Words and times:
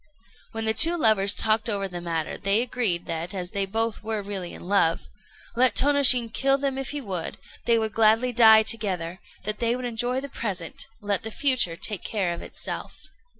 When 0.51 0.65
the 0.65 0.73
two 0.73 0.97
lovers 0.97 1.31
talked 1.35 1.69
over 1.69 1.87
the 1.87 2.01
matter, 2.01 2.35
they 2.35 2.63
agreed 2.63 3.05
that, 3.05 3.35
as 3.35 3.51
they 3.51 3.67
both 3.67 4.03
were 4.03 4.23
really 4.23 4.51
in 4.51 4.67
love, 4.67 5.07
let 5.55 5.75
Tônoshin 5.75 6.33
kill 6.33 6.57
them 6.57 6.79
if 6.79 6.89
he 6.89 6.99
would, 6.99 7.37
they 7.65 7.77
would 7.77 7.93
gladly 7.93 8.33
die 8.33 8.63
together: 8.63 9.19
they 9.43 9.75
would 9.75 9.85
enjoy 9.85 10.19
the 10.19 10.27
present; 10.27 10.87
let 11.01 11.21
the 11.21 11.29
future 11.29 11.75
take 11.75 12.03
care 12.03 12.33
of 12.33 12.41
itself. 12.41 13.09